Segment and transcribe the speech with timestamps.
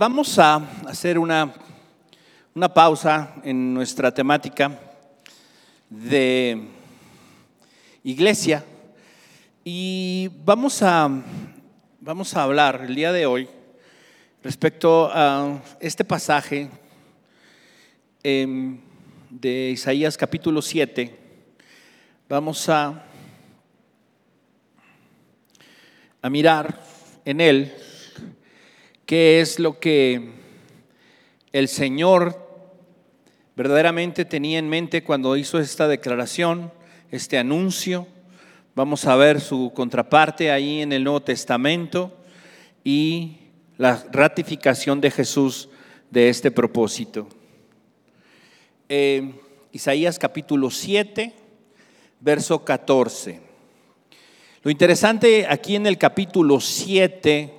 [0.00, 1.52] Vamos a hacer una,
[2.54, 4.80] una pausa en nuestra temática
[5.90, 6.58] de
[8.02, 8.64] iglesia
[9.62, 11.06] y vamos a,
[12.00, 13.46] vamos a hablar el día de hoy
[14.42, 16.70] respecto a este pasaje
[18.22, 18.80] em,
[19.28, 21.14] de Isaías capítulo 7.
[22.26, 23.04] Vamos a,
[26.22, 26.82] a mirar
[27.26, 27.79] en él
[29.10, 30.22] qué es lo que
[31.50, 32.48] el Señor
[33.56, 36.72] verdaderamente tenía en mente cuando hizo esta declaración,
[37.10, 38.06] este anuncio.
[38.76, 42.16] Vamos a ver su contraparte ahí en el Nuevo Testamento
[42.84, 43.38] y
[43.78, 45.70] la ratificación de Jesús
[46.08, 47.26] de este propósito.
[48.88, 49.32] Eh,
[49.72, 51.34] Isaías capítulo 7,
[52.20, 53.40] verso 14.
[54.62, 57.56] Lo interesante aquí en el capítulo 7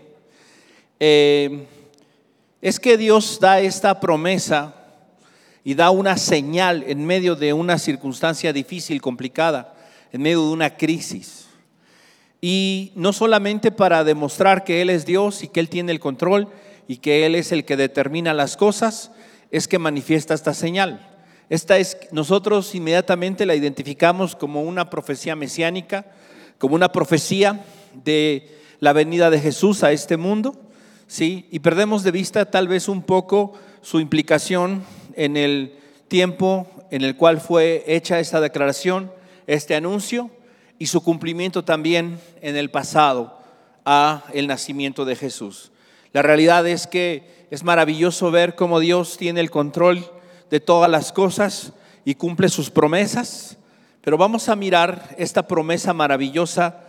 [1.04, 1.66] eh,
[2.62, 4.76] es que Dios da esta promesa
[5.64, 9.74] y da una señal en medio de una circunstancia difícil, complicada,
[10.12, 11.48] en medio de una crisis.
[12.40, 16.50] Y no solamente para demostrar que Él es Dios y que Él tiene el control
[16.88, 19.12] y que Él es el que determina las cosas,
[19.50, 21.10] es que manifiesta esta señal.
[21.50, 26.06] Esta es, nosotros inmediatamente la identificamos como una profecía mesiánica,
[26.60, 27.66] como una profecía
[28.06, 30.68] de la venida de Jesús a este mundo
[31.12, 31.46] ¿sí?
[31.52, 35.76] Y perdemos de vista tal vez un poco su implicación en el
[36.08, 39.12] tiempo en el cual fue hecha esta declaración,
[39.46, 40.32] este anuncio,
[40.80, 43.38] y su cumplimiento también en el pasado
[43.84, 45.74] a el nacimiento de Jesús.
[46.14, 50.10] La realidad es que es maravilloso ver cómo Dios tiene el control
[50.50, 51.74] de todas las cosas
[52.06, 53.58] y cumple sus promesas,
[54.00, 56.86] pero vamos a mirar esta promesa maravillosa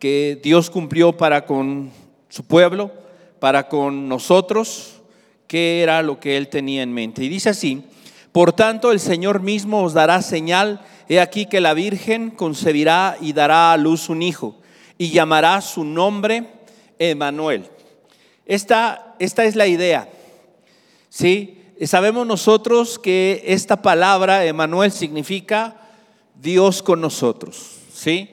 [0.00, 1.92] que Dios cumplió para con
[2.28, 3.08] su pueblo
[3.40, 5.00] para con nosotros
[5.46, 7.24] qué era lo que él tenía en mente.
[7.24, 7.82] Y dice así,
[8.30, 13.32] por tanto el Señor mismo os dará señal, he aquí que la Virgen concebirá y
[13.32, 14.54] dará a luz un hijo
[14.96, 16.46] y llamará su nombre
[16.98, 17.66] Emanuel.
[18.46, 20.08] Esta, esta es la idea.
[21.08, 21.58] ¿sí?
[21.84, 25.76] Sabemos nosotros que esta palabra Emanuel significa
[26.34, 27.78] Dios con nosotros.
[27.92, 28.30] ¿sí?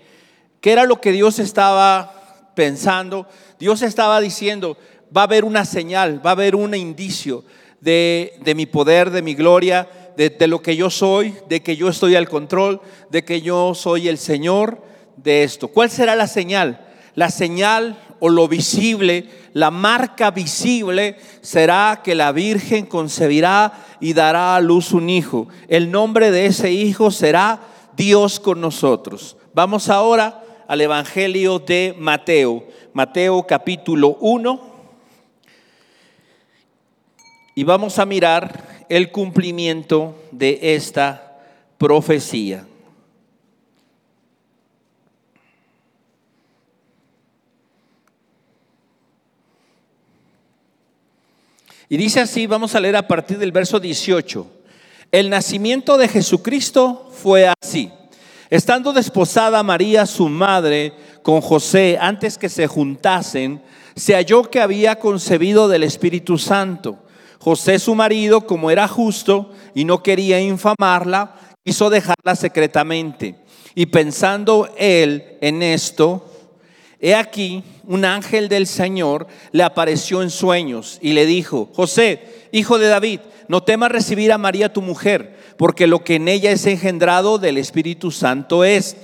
[0.61, 3.27] ¿Qué era lo que Dios estaba pensando?
[3.59, 4.77] Dios estaba diciendo,
[5.15, 7.43] va a haber una señal, va a haber un indicio
[7.81, 9.87] de, mi poder, de mi gloria,
[10.17, 13.75] de, de, lo que yo soy, de que yo estoy al control, de que yo
[13.75, 14.81] soy el Señor
[15.15, 15.67] de esto.
[15.67, 16.85] ¿Cuál será la señal?
[17.15, 24.55] La señal o lo visible, la marca visible será que la Virgen concebirá y dará
[24.55, 25.47] a luz un hijo.
[25.67, 27.59] El nombre de ese hijo será
[27.95, 29.37] Dios con nosotros.
[29.53, 34.66] Vamos ahora al Evangelio de Mateo, Mateo capítulo 1
[37.57, 41.39] y vamos a mirar el cumplimiento de esta
[41.79, 42.67] profecía.
[51.89, 54.45] Y dice así, vamos a leer a partir del verso 18.
[55.11, 57.91] El nacimiento de Jesucristo fue así.
[58.51, 60.93] Estando desposada María, su madre,
[61.23, 63.63] con José, antes que se juntasen,
[63.95, 66.99] se halló que había concebido del Espíritu Santo.
[67.39, 73.35] José su marido, como era justo y no quería infamarla, quiso dejarla secretamente.
[73.75, 76.25] Y pensando él en esto,
[76.99, 82.79] he aquí, un ángel del Señor le apareció en sueños y le dijo, José, hijo
[82.79, 86.65] de David, no temas recibir a María tu mujer, porque lo que en ella es
[86.65, 88.97] engendrado del Espíritu Santo es.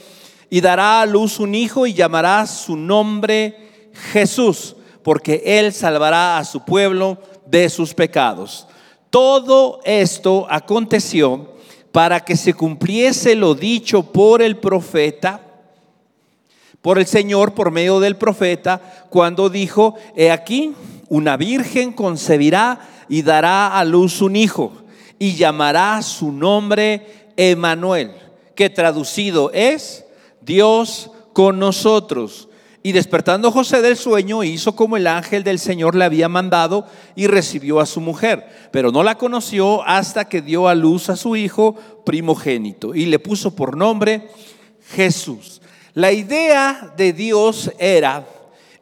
[0.50, 6.46] Y dará a luz un hijo y llamará su nombre Jesús, porque él salvará a
[6.46, 8.68] su pueblo de sus pecados.
[9.10, 11.54] Todo esto aconteció
[11.92, 15.42] para que se cumpliese lo dicho por el profeta,
[16.82, 20.74] por el Señor, por medio del profeta, cuando dijo, he aquí,
[21.08, 24.74] una virgen concebirá y dará a luz un hijo
[25.20, 28.12] y llamará su nombre Emanuel,
[28.56, 30.04] que traducido es
[30.42, 32.50] Dios con nosotros.
[32.86, 36.86] Y despertando José del sueño, hizo como el ángel del Señor le había mandado
[37.16, 38.46] y recibió a su mujer.
[38.72, 41.76] Pero no la conoció hasta que dio a luz a su hijo
[42.06, 44.28] primogénito y le puso por nombre
[44.90, 45.62] Jesús.
[45.94, 48.28] La idea de Dios era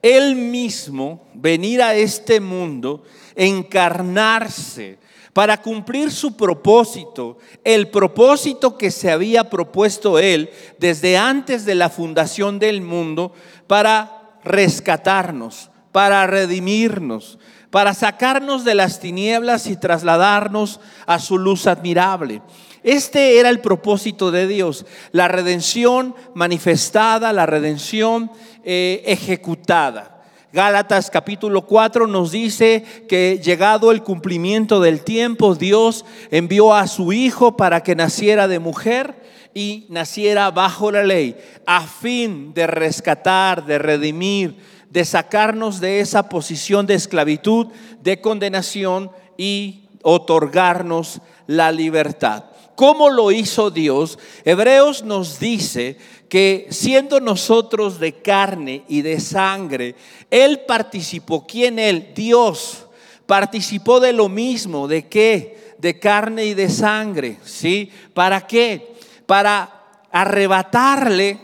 [0.01, 3.04] él mismo venir a este mundo,
[3.36, 4.97] encarnarse,
[5.33, 11.89] para cumplir su propósito, el propósito que se había propuesto él desde antes de la
[11.89, 13.33] fundación del mundo,
[13.68, 17.39] para rescatarnos, para redimirnos,
[17.69, 22.42] para sacarnos de las tinieblas y trasladarnos a su luz admirable.
[22.83, 28.31] Este era el propósito de Dios, la redención manifestada, la redención
[28.63, 30.20] eh, ejecutada.
[30.53, 37.13] Gálatas capítulo 4 nos dice que llegado el cumplimiento del tiempo, Dios envió a su
[37.13, 39.15] Hijo para que naciera de mujer
[39.53, 44.57] y naciera bajo la ley, a fin de rescatar, de redimir,
[44.89, 47.68] de sacarnos de esa posición de esclavitud,
[48.01, 52.50] de condenación y otorgarnos la libertad.
[52.81, 54.18] ¿Cómo lo hizo Dios?
[54.44, 55.98] Hebreos nos dice
[56.28, 59.94] que siendo nosotros de carne y de sangre,
[60.31, 61.45] Él participó.
[61.45, 62.12] ¿Quién Él?
[62.16, 62.88] Dios.
[63.28, 64.88] Participó de lo mismo.
[64.88, 65.75] ¿De qué?
[65.78, 67.38] De carne y de sangre.
[67.44, 67.92] ¿Sí?
[68.16, 68.95] ¿Para qué?
[69.28, 71.38] Para arrebatarle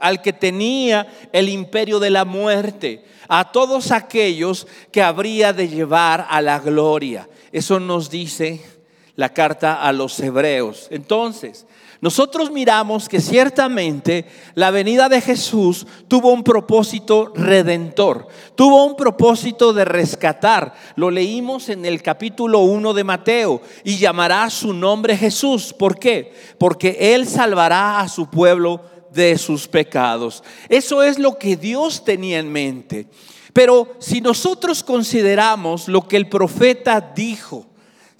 [0.00, 6.26] al que tenía el imperio de la muerte, a todos aquellos que habría de llevar
[6.28, 7.28] a la gloria.
[7.52, 8.79] Eso nos dice
[9.20, 10.88] la carta a los hebreos.
[10.90, 11.66] Entonces,
[12.00, 14.24] nosotros miramos que ciertamente
[14.54, 20.72] la venida de Jesús tuvo un propósito redentor, tuvo un propósito de rescatar.
[20.96, 25.74] Lo leímos en el capítulo 1 de Mateo y llamará su nombre Jesús.
[25.74, 26.32] ¿Por qué?
[26.56, 28.80] Porque Él salvará a su pueblo
[29.12, 30.42] de sus pecados.
[30.70, 33.06] Eso es lo que Dios tenía en mente.
[33.52, 37.66] Pero si nosotros consideramos lo que el profeta dijo,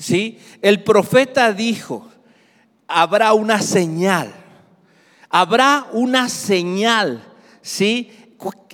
[0.01, 0.39] ¿sí?
[0.63, 2.09] El profeta dijo,
[2.89, 4.35] habrá una señal.
[5.29, 7.23] Habrá una señal,
[7.63, 8.11] ¿sí?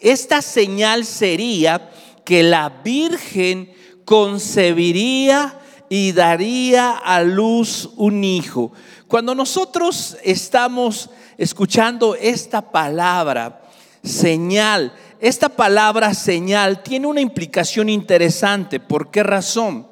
[0.00, 1.90] Esta señal sería
[2.24, 3.72] que la Virgen
[4.04, 5.58] concebiría
[5.88, 8.72] y daría a luz un hijo.
[9.08, 13.62] Cuando nosotros estamos escuchando esta palabra,
[14.02, 18.80] señal, esta palabra señal tiene una implicación interesante.
[18.80, 19.88] ¿Por qué razón?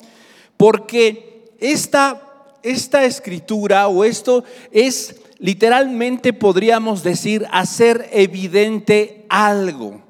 [0.57, 2.25] Porque esta
[2.65, 4.43] esta escritura o esto
[4.73, 10.01] es literalmente podríamos decir hacer evidente algo,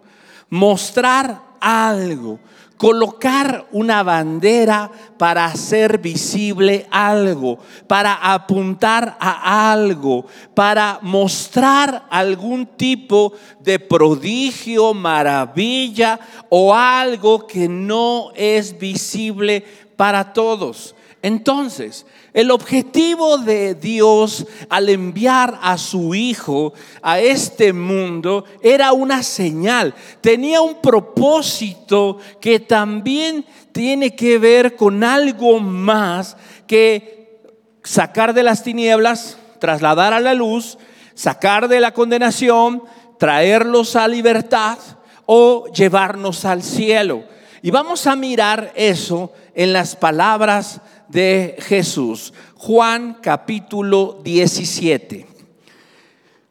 [0.49, 2.39] mostrar algo,
[2.77, 7.59] colocar una bandera para hacer visible algo,
[7.89, 16.21] para apuntar a algo, para mostrar algún tipo de prodigio, maravilla
[16.51, 19.65] o algo que no es visible
[19.97, 20.95] para todos.
[21.23, 22.05] Entonces,
[22.35, 29.95] el objetivo de Dios al enviar a su Hijo a este mundo era una señal,
[30.21, 36.37] tenía un propósito que también tiene que ver con algo más
[36.67, 37.41] que
[37.83, 40.77] sacar de las tinieblas, trasladar a la luz,
[41.15, 42.83] sacar de la condenación,
[43.19, 44.77] traerlos a libertad
[45.25, 47.25] o llevarnos al cielo.
[47.63, 52.33] Y vamos a mirar eso en las palabras de Jesús.
[52.57, 55.27] Juan capítulo 17.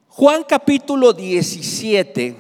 [0.08, 2.36] Juan capítulo 17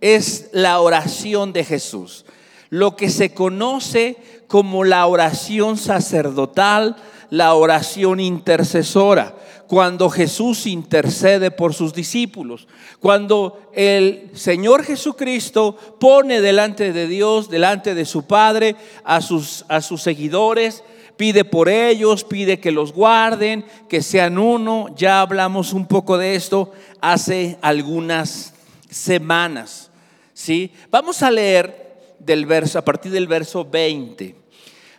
[0.00, 2.24] es la oración de Jesús,
[2.70, 4.16] lo que se conoce
[4.46, 6.96] como la oración sacerdotal,
[7.30, 9.36] la oración intercesora,
[9.68, 12.66] cuando Jesús intercede por sus discípulos,
[13.00, 19.82] cuando el Señor Jesucristo pone delante de Dios, delante de su Padre, a sus, a
[19.82, 20.82] sus seguidores,
[21.18, 24.86] pide por ellos, pide que los guarden, que sean uno.
[24.96, 28.54] Ya hablamos un poco de esto hace algunas
[28.88, 29.90] semanas.
[30.32, 30.72] ¿sí?
[30.90, 34.34] Vamos a leer del verso, a partir del verso 20.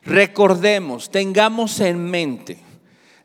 [0.04, 2.69] Recordemos, tengamos en mente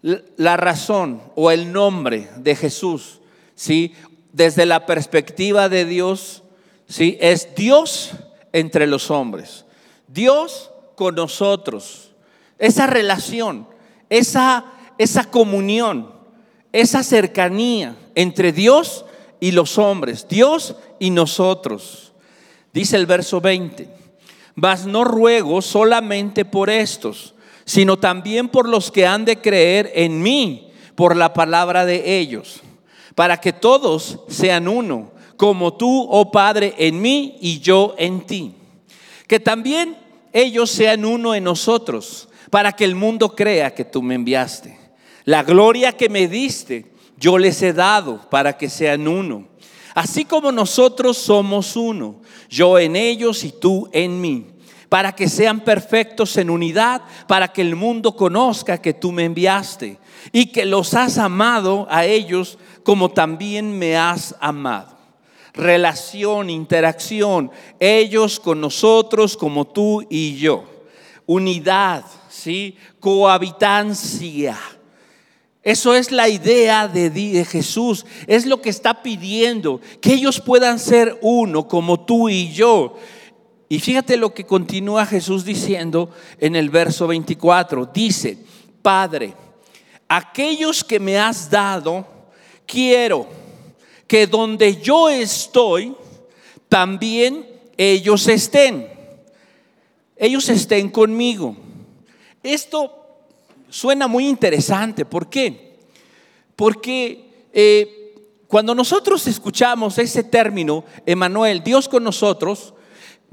[0.05, 3.21] la razón o el nombre de Jesús,
[3.55, 3.95] ¿sí?
[4.33, 6.43] Desde la perspectiva de Dios,
[6.87, 7.17] ¿sí?
[7.21, 8.13] Es Dios
[8.53, 9.65] entre los hombres.
[10.09, 12.05] Dios con nosotros
[12.59, 13.67] esa relación,
[14.11, 14.65] esa,
[14.99, 16.13] esa comunión,
[16.73, 19.05] esa cercanía entre Dios
[19.41, 22.13] y los hombres, Dios y nosotros.
[22.73, 23.89] Dice el verso 20,
[24.55, 27.34] mas no ruego solamente por estos,
[27.65, 32.61] sino también por los que han de creer en mí por la palabra de ellos,
[33.15, 38.55] para que todos sean uno, como tú, oh Padre, en mí y yo en ti.
[39.27, 39.97] Que también
[40.33, 44.79] ellos sean uno en nosotros para que el mundo crea que tú me enviaste.
[45.25, 49.49] La gloria que me diste, yo les he dado para que sean uno.
[49.95, 54.47] Así como nosotros somos uno, yo en ellos y tú en mí,
[54.95, 59.99] para que sean perfectos en unidad, para que el mundo conozca que tú me enviaste
[60.31, 64.97] y que los has amado a ellos como también me has amado.
[65.53, 70.63] relación, interacción, ellos con nosotros como tú y yo.
[71.27, 72.77] Unidad, ¿sí?
[73.01, 74.57] Cohabitancia.
[75.65, 80.79] Eso es la idea de, de, Jesús, es lo que está pidiendo, que ellos puedan
[80.79, 82.97] ser uno como tú y yo.
[83.75, 87.87] Y fíjate lo que continúa Jesús diciendo en el verso 24.
[87.93, 88.39] Dice,
[88.81, 89.35] Padre,
[90.07, 92.07] aquellos que me has dado,
[92.67, 93.27] quiero
[94.07, 95.93] que donde yo estoy,
[96.69, 98.89] también ellos estén.
[100.15, 101.57] Ellos estén conmigo.
[102.45, 102.93] Esto
[103.69, 105.05] suena muy interesante.
[105.05, 105.81] ¿Por qué?
[106.55, 108.15] Porque eh,
[108.47, 112.74] cuando nosotros escuchamos ese término, Emanuel, Dios con nosotros,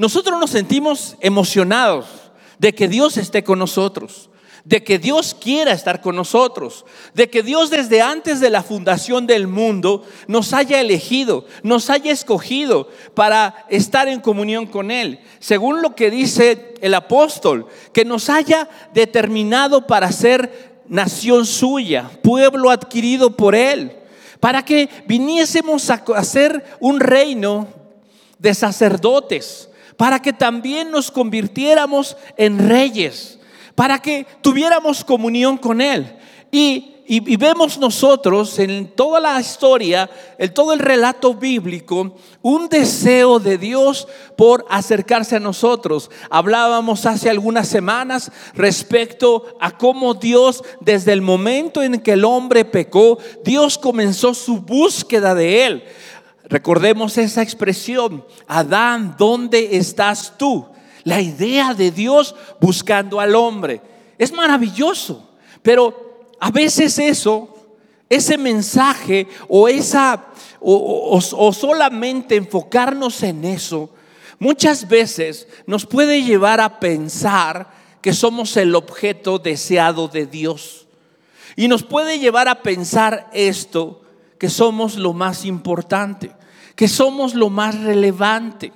[0.01, 2.07] nosotros nos sentimos emocionados
[2.57, 4.31] de que Dios esté con nosotros,
[4.65, 9.27] de que Dios quiera estar con nosotros, de que Dios desde antes de la fundación
[9.27, 15.19] del mundo nos haya elegido, nos haya escogido para estar en comunión con Él.
[15.37, 22.71] Según lo que dice el apóstol, que nos haya determinado para ser nación suya, pueblo
[22.71, 23.95] adquirido por Él,
[24.39, 27.67] para que viniésemos a ser un reino
[28.39, 29.67] de sacerdotes
[30.01, 33.37] para que también nos convirtiéramos en reyes,
[33.75, 36.17] para que tuviéramos comunión con Él.
[36.51, 36.87] Y,
[37.37, 44.07] vemos nosotros en toda la historia, en todo el relato bíblico, un deseo de Dios
[44.35, 46.09] por acercarse a nosotros.
[46.31, 52.65] Hablábamos hace algunas semanas respecto a cómo Dios, desde el momento en que el hombre
[52.65, 55.83] pecó, Dios comenzó su búsqueda de Él.
[56.51, 60.67] Recordemos esa expresión, Adán, ¿dónde estás tú?
[61.05, 63.81] La idea de Dios buscando al hombre.
[64.17, 65.29] Es maravilloso,
[65.61, 67.55] pero a veces eso,
[68.09, 70.25] ese mensaje o esa,
[70.59, 73.89] o, o solamente enfocarnos en eso,
[74.37, 80.85] muchas veces nos puede llevar a pensar que somos el objeto deseado de Dios.
[81.55, 84.01] Y nos puede llevar a pensar esto,
[84.37, 86.40] que somos lo más importante
[86.75, 88.71] que somos lo más relevante.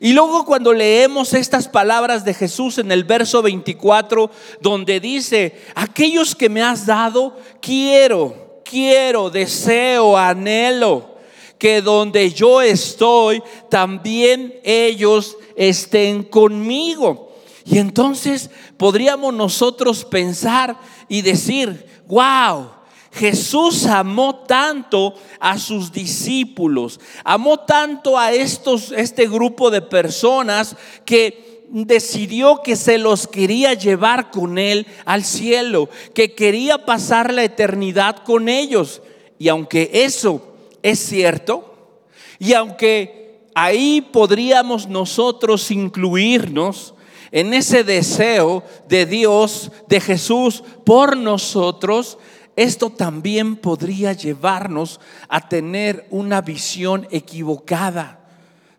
[0.00, 6.34] Y luego cuando leemos estas palabras de Jesús en el verso 24, donde dice, aquellos
[6.34, 11.16] que me has dado, quiero, quiero, deseo, anhelo,
[11.58, 17.32] que donde yo estoy, también ellos estén conmigo.
[17.64, 20.78] Y entonces podríamos nosotros pensar
[21.08, 22.70] y decir, wow,
[23.16, 31.64] Jesús amó tanto a sus discípulos, amó tanto a estos, este grupo de personas que
[31.70, 38.22] decidió que se los quería llevar con él al cielo, que quería pasar la eternidad
[38.22, 39.00] con ellos.
[39.38, 41.74] Y aunque eso es cierto,
[42.38, 46.92] y aunque ahí podríamos nosotros incluirnos,
[47.32, 52.18] en ese deseo de Dios, de Jesús por nosotros,
[52.56, 54.98] esto también podría llevarnos
[55.28, 58.20] a tener una visión equivocada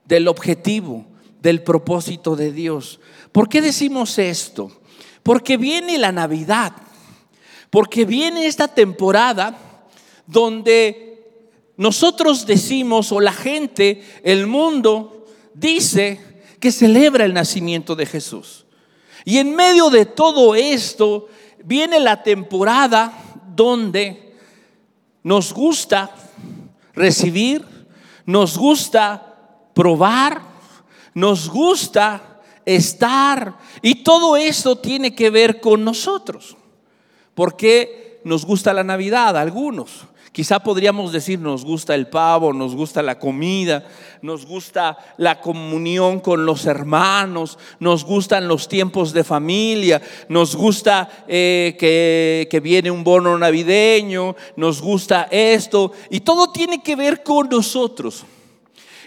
[0.04, 1.06] del objetivo,
[1.42, 3.00] del propósito de Dios.
[3.32, 4.72] ¿Por qué decimos esto?
[5.22, 6.74] Porque viene la Navidad,
[7.70, 9.56] porque viene esta temporada
[10.26, 11.08] donde
[11.78, 16.20] nosotros decimos, o la gente, el mundo, dice
[16.60, 18.66] que celebra el nacimiento de Jesús.
[19.24, 21.28] Y en medio de todo esto
[21.64, 23.27] viene la temporada
[23.58, 24.34] donde
[25.24, 26.10] nos gusta
[26.94, 27.66] recibir,
[28.26, 29.36] nos gusta
[29.74, 30.42] probar,
[31.14, 33.58] nos gusta estar.
[33.82, 36.56] Y todo esto tiene que ver con nosotros.
[37.34, 40.06] Porque nos gusta la Navidad algunos.
[40.38, 43.88] Quizá podríamos decir, nos gusta el pavo, nos gusta la comida,
[44.22, 51.26] nos gusta la comunión con los hermanos, nos gustan los tiempos de familia, nos gusta
[51.28, 57.24] eh, que, que viene un bono navideño, nos gusta esto, y todo tiene que ver
[57.24, 58.24] con nosotros.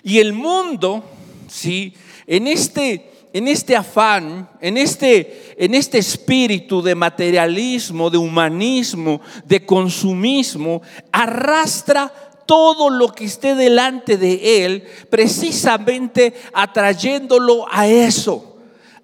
[0.03, 1.05] Y el mundo,
[1.47, 1.95] ¿sí?
[2.27, 9.65] En este en este afán, en este, en este espíritu de materialismo, de humanismo, de
[9.65, 10.83] consumismo,
[11.13, 12.13] arrastra
[12.47, 18.57] todo lo que esté delante de él, precisamente atrayéndolo a eso,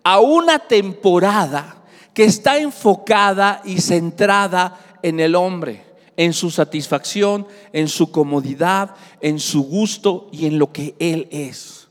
[0.02, 5.84] a una temporada que está enfocada y centrada en el hombre,
[6.16, 11.85] en su satisfacción, en su comodidad, en su gusto y en lo que él es.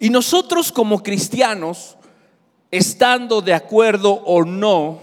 [0.00, 1.98] Y nosotros como cristianos,
[2.70, 4.98] estando de acuerdo o no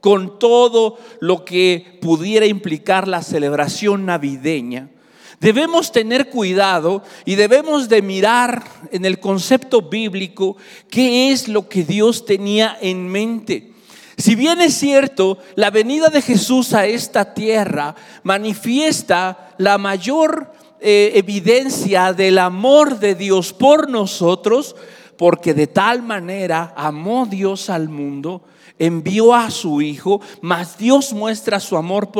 [0.00, 4.90] con todo lo que pudiera implicar la celebración navideña,
[5.38, 10.56] debemos tener cuidado y debemos de mirar en el concepto bíblico
[10.90, 13.70] qué es lo que Dios tenía en mente.
[14.18, 17.94] Si bien es cierto, la venida de Jesús a esta tierra
[18.24, 24.76] manifiesta la mayor eh, evidencia del amor de Dios por nosotros,
[25.16, 28.42] porque de tal manera amó Dios al mundo
[28.78, 32.10] envió a su Hijo, mas Dios muestra su amor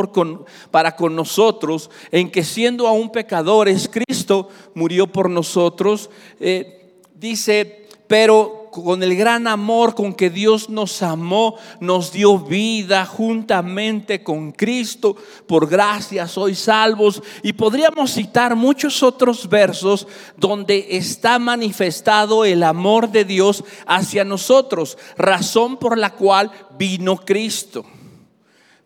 [0.71, 6.09] para con nosotros, en que siendo aún pecadores, Cristo murió por nosotros.
[6.39, 13.05] Eh, dice, pero con el gran amor con que Dios nos amó, nos dio vida
[13.05, 15.15] juntamente con Cristo.
[15.47, 17.23] Por gracia sois salvos.
[17.43, 24.97] Y podríamos citar muchos otros versos donde está manifestado el amor de Dios hacia nosotros,
[25.19, 27.85] razón por la cual vino Cristo.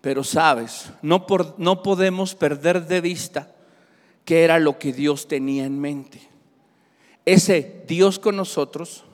[0.00, 1.24] Pero sabes, no,
[1.58, 3.54] no podemos perder de vista
[4.24, 6.20] que era lo que Dios tenía en mente.
[7.24, 9.05] Ese Dios con nosotros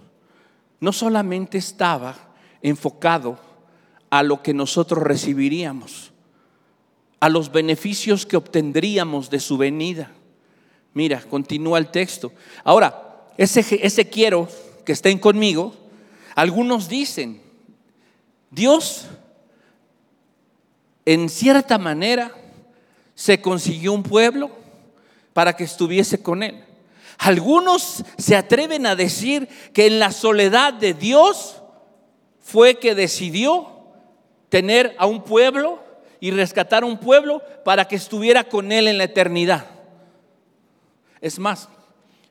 [0.83, 2.17] no solamente estaba
[2.61, 3.39] enfocado
[4.11, 6.11] a lo que nosotros recibiríamos,
[7.21, 10.11] a los beneficios que obtendríamos de su venida.
[10.93, 12.33] Mira, continúa el texto.
[12.65, 14.49] Ahora, ese, ese quiero
[14.85, 15.73] que estén conmigo,
[16.35, 17.41] algunos dicen,
[18.51, 19.07] Dios
[21.07, 22.33] en cierta manera
[23.15, 24.51] se consiguió un pueblo
[25.33, 26.65] para que estuviese con él.
[27.19, 31.62] Algunos se atreven a decir que en la soledad de Dios
[32.40, 33.69] fue que decidió
[34.49, 35.83] tener a un pueblo
[36.21, 39.66] y rescatar a un pueblo para que estuviera con él en la eternidad.
[41.21, 41.69] Es más,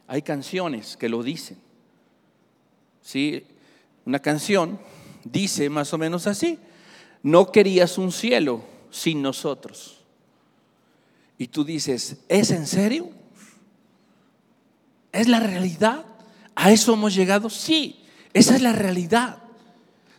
[0.08, 1.58] hay canciones que lo dicen.
[3.02, 3.46] Sí,
[4.06, 4.80] una canción
[5.24, 6.60] dice más o menos así:
[7.24, 8.62] No querías un cielo
[8.92, 10.04] sin nosotros.
[11.38, 13.10] Y tú dices, ¿es en serio?
[15.12, 16.06] ¿Es la realidad?
[16.56, 17.50] ¿A eso hemos llegado?
[17.50, 19.38] Sí, esa es la realidad,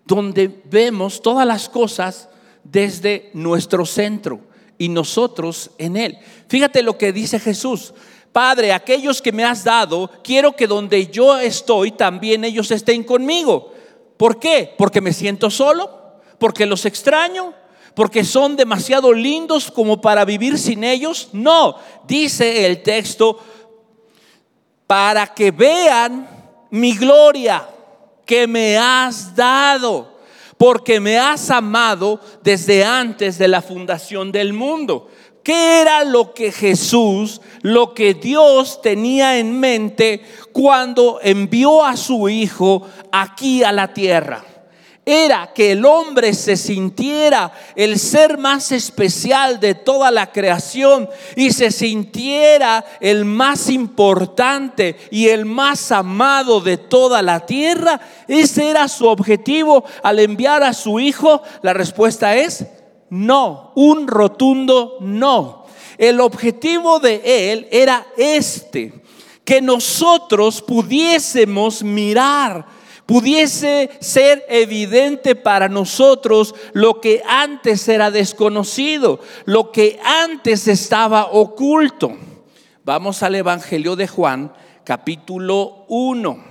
[0.04, 2.28] donde vemos todas las cosas
[2.64, 4.40] desde nuestro centro
[4.78, 6.18] y nosotros en Él.
[6.48, 7.94] Fíjate lo que dice Jesús.
[8.32, 13.72] Padre, aquellos que me has dado, quiero que donde yo estoy, también ellos estén conmigo.
[14.16, 14.74] ¿Por qué?
[14.78, 15.90] Porque me siento solo,
[16.38, 17.54] porque los extraño,
[17.94, 21.28] porque son demasiado lindos como para vivir sin ellos.
[21.32, 21.76] No,
[22.06, 23.38] dice el texto,
[24.92, 26.28] para que vean
[26.68, 27.66] mi gloria
[28.26, 30.18] que me has dado,
[30.58, 35.08] porque me has amado desde antes de la fundación del mundo.
[35.42, 42.28] ¿Qué era lo que Jesús, lo que Dios tenía en mente cuando envió a su
[42.28, 44.44] Hijo aquí a la tierra?
[45.04, 51.52] Era que el hombre se sintiera el ser más especial de toda la creación y
[51.52, 58.00] se sintiera el más importante y el más amado de toda la tierra.
[58.28, 61.42] Ese era su objetivo al enviar a su hijo.
[61.62, 62.64] La respuesta es
[63.10, 65.66] no, un rotundo no.
[65.98, 69.02] El objetivo de él era este,
[69.44, 72.81] que nosotros pudiésemos mirar
[73.12, 82.16] pudiese ser evidente para nosotros lo que antes era desconocido, lo que antes estaba oculto.
[82.86, 84.50] Vamos al Evangelio de Juan,
[84.82, 86.42] capítulo 1.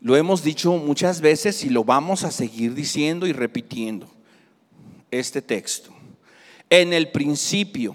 [0.00, 4.08] Lo hemos dicho muchas veces y lo vamos a seguir diciendo y repitiendo.
[5.10, 5.90] Este texto.
[6.70, 7.94] En el principio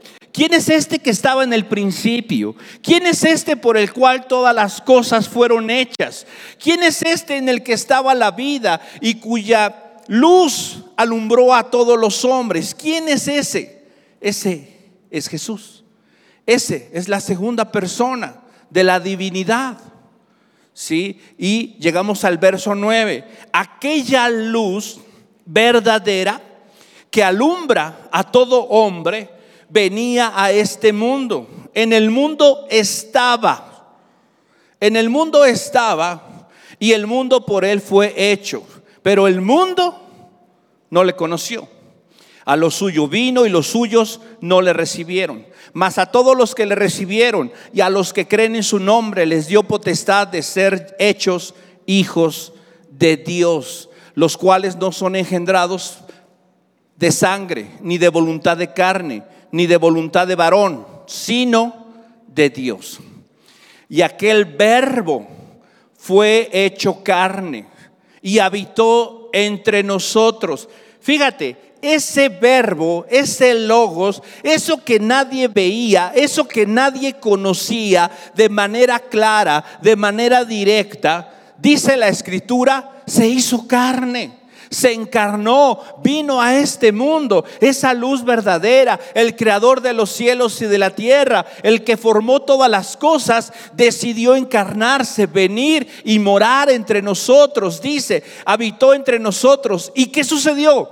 [0.33, 2.55] ¿Quién es este que estaba en el principio?
[2.81, 6.25] ¿Quién es este por el cual todas las cosas fueron hechas?
[6.61, 11.99] ¿Quién es este en el que estaba la vida y cuya luz alumbró a todos
[11.99, 12.73] los hombres?
[12.73, 13.83] ¿Quién es ese?
[14.21, 14.77] Ese
[15.09, 15.83] es Jesús.
[16.45, 19.77] Ese es la segunda persona de la divinidad.
[20.73, 21.19] ¿Sí?
[21.37, 23.27] Y llegamos al verso 9.
[23.51, 25.01] Aquella luz
[25.45, 26.41] verdadera
[27.09, 29.40] que alumbra a todo hombre
[29.71, 31.47] venía a este mundo.
[31.73, 33.97] En el mundo estaba.
[34.79, 38.63] En el mundo estaba y el mundo por él fue hecho.
[39.01, 40.01] Pero el mundo
[40.89, 41.67] no le conoció.
[42.43, 45.45] A lo suyo vino y los suyos no le recibieron.
[45.73, 49.25] Mas a todos los que le recibieron y a los que creen en su nombre
[49.25, 51.53] les dio potestad de ser hechos
[51.85, 52.53] hijos
[52.89, 55.99] de Dios, los cuales no son engendrados
[56.97, 61.87] de sangre, ni de voluntad de carne, ni de voluntad de varón, sino
[62.27, 62.99] de Dios.
[63.89, 65.27] Y aquel verbo
[65.97, 67.65] fue hecho carne
[68.21, 70.69] y habitó entre nosotros.
[70.99, 78.99] Fíjate, ese verbo, ese logos, eso que nadie veía, eso que nadie conocía de manera
[78.99, 84.40] clara, de manera directa, dice la escritura, se hizo carne
[84.71, 90.65] se encarnó, vino a este mundo, esa luz verdadera, el creador de los cielos y
[90.65, 97.01] de la tierra, el que formó todas las cosas, decidió encarnarse, venir y morar entre
[97.01, 99.91] nosotros, dice, habitó entre nosotros.
[99.93, 100.89] ¿Y qué sucedió?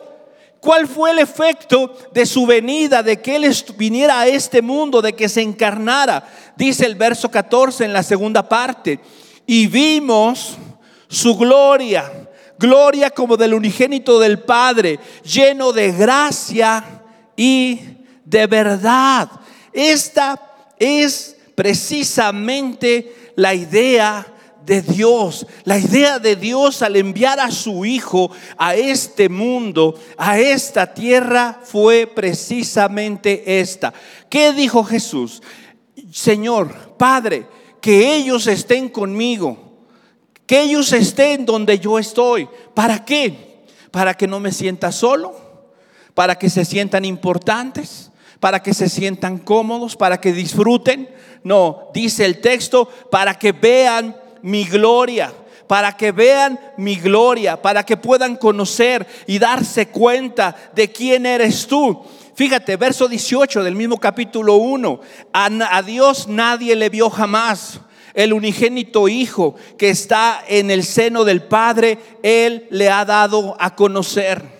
[0.59, 5.13] ¿Cuál fue el efecto de su venida, de que Él viniera a este mundo, de
[5.13, 6.27] que se encarnara?
[6.57, 8.99] Dice el verso 14 en la segunda parte.
[9.47, 10.57] Y vimos
[11.07, 12.28] su gloria,
[12.59, 17.03] gloria como del unigénito del Padre, lleno de gracia
[17.35, 17.79] y
[18.25, 19.29] de verdad.
[19.71, 20.39] Esta
[20.77, 24.27] es precisamente la idea
[24.65, 25.47] de Dios.
[25.63, 31.59] La idea de Dios al enviar a su Hijo a este mundo, a esta tierra,
[31.63, 33.93] fue precisamente esta.
[34.29, 35.41] ¿Qué dijo Jesús?
[36.11, 37.47] Señor, Padre,
[37.81, 39.68] que ellos estén conmigo,
[40.49, 42.49] que ellos estén donde yo estoy.
[42.73, 43.59] ¿Para qué?
[43.91, 45.35] Para que no me sienta solo,
[46.15, 48.09] para que se sientan importantes,
[48.39, 51.07] para que se sientan cómodos, para que disfruten.
[51.43, 55.31] No, dice el texto, para que vean mi gloria,
[55.67, 61.67] para que vean mi gloria, para que puedan conocer y darse cuenta de quién eres
[61.67, 62.01] tú.
[62.33, 64.99] Fíjate, verso 18 del mismo capítulo 1.
[65.31, 67.81] A, Dios nadie le vio jamás.
[68.13, 73.75] El unigénito Hijo que está en el seno del Padre, Él le ha dado a
[73.75, 74.59] conocer.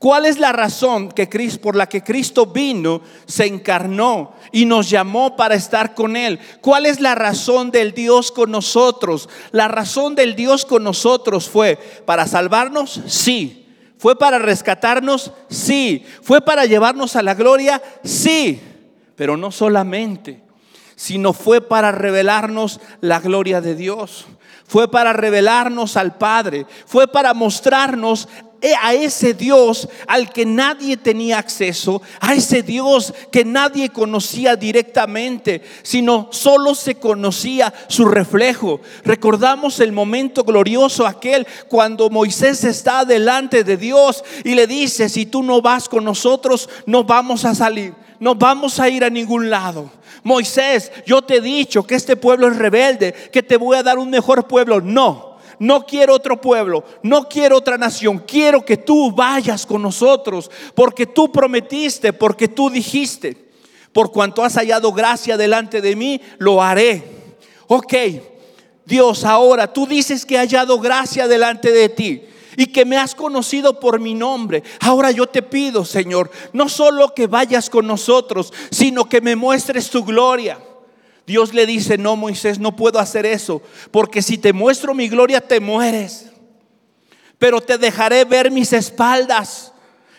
[0.00, 1.28] ¿Cuál es la razón que
[1.60, 6.38] por la que Cristo vino, se encarnó y nos llamó para estar con Él?
[6.62, 9.28] ¿Cuál es la razón del Dios con nosotros?
[9.52, 13.66] La razón del Dios con nosotros fue para salvarnos, sí.
[13.98, 15.32] ¿Fue para rescatarnos?
[15.50, 16.06] Sí.
[16.22, 17.82] ¿Fue para llevarnos a la gloria?
[18.02, 18.58] Sí.
[19.14, 20.40] Pero no solamente,
[21.00, 24.26] sino fue para revelarnos la gloria de Dios.
[24.66, 26.66] Fue para revelarnos al Padre.
[26.84, 28.28] Fue para mostrarnos
[28.82, 35.62] a ese Dios al que nadie tenía acceso, a ese Dios que nadie conocía directamente,
[35.82, 38.82] sino solo se conocía su reflejo.
[39.02, 45.24] Recordamos el momento glorioso aquel cuando Moisés está delante de Dios y le dice, si
[45.24, 49.50] tú no vas con nosotros, no vamos a salir, no vamos a ir a ningún
[49.50, 49.90] lado.
[50.22, 53.98] Moisés, yo te he dicho que este pueblo es rebelde, que te voy a dar
[53.98, 54.80] un mejor pueblo.
[54.80, 60.50] No, no quiero otro pueblo, no quiero otra nación, quiero que tú vayas con nosotros,
[60.74, 63.50] porque tú prometiste, porque tú dijiste,
[63.92, 67.02] por cuanto has hallado gracia delante de mí, lo haré.
[67.66, 67.94] Ok,
[68.84, 72.22] Dios, ahora tú dices que he hallado gracia delante de ti
[72.60, 74.62] y que me has conocido por mi nombre.
[74.80, 79.88] Ahora yo te pido, Señor, no solo que vayas con nosotros, sino que me muestres
[79.88, 80.58] tu gloria.
[81.26, 85.40] Dios le dice, no, Moisés, no puedo hacer eso, porque si te muestro mi gloria,
[85.40, 86.26] te mueres.
[87.38, 89.72] Pero te dejaré ver mis espaldas.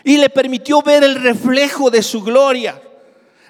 [0.03, 2.81] Y le permitió ver el reflejo de su gloria.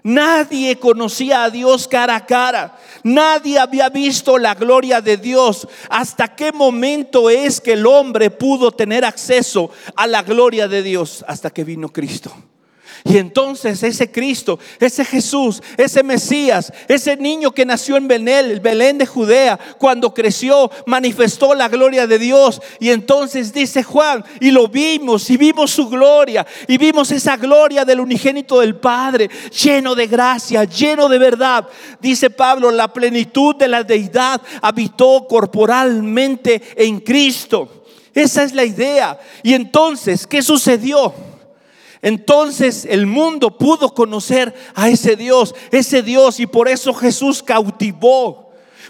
[0.04, 2.78] Nadie conocía a Dios cara a cara.
[3.04, 5.68] Nadie había visto la gloria de Dios.
[5.90, 11.24] ¿Hasta qué momento es que el hombre pudo tener acceso a la gloria de Dios?
[11.28, 12.32] Hasta que vino Cristo.
[13.04, 18.60] Y entonces ese Cristo, ese Jesús, ese Mesías, ese niño que nació en Belén, el
[18.60, 22.62] Belén de Judea, cuando creció, manifestó la gloria de Dios.
[22.80, 27.86] Y entonces dice Juan, y lo vimos, y vimos su gloria, y vimos esa gloria
[27.86, 29.30] del unigénito del Padre,
[29.64, 31.68] lleno de gracia, lleno de verdad.
[32.00, 37.84] Dice Pablo, la plenitud de la deidad habitó corporalmente en Cristo.
[38.14, 39.20] Esa es la idea.
[39.42, 41.31] Y entonces, ¿qué sucedió?
[42.02, 48.41] Entonces el mundo pudo conocer a ese Dios, ese Dios, y por eso Jesús cautivó.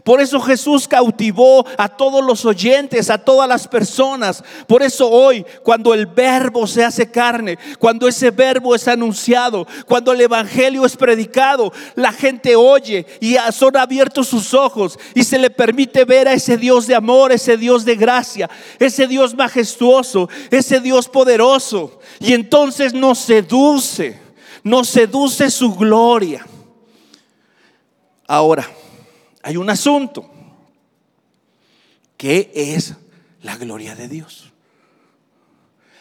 [0.03, 4.43] Por eso Jesús cautivó a todos los oyentes, a todas las personas.
[4.67, 10.11] Por eso hoy, cuando el verbo se hace carne, cuando ese verbo es anunciado, cuando
[10.11, 15.49] el Evangelio es predicado, la gente oye y son abiertos sus ojos y se le
[15.49, 20.79] permite ver a ese Dios de amor, ese Dios de gracia, ese Dios majestuoso, ese
[20.79, 21.99] Dios poderoso.
[22.19, 24.19] Y entonces nos seduce,
[24.63, 26.45] nos seduce su gloria.
[28.27, 28.67] Ahora,
[29.43, 30.30] hay un asunto.
[32.17, 32.95] ¿Qué es
[33.41, 34.51] la gloria de Dios?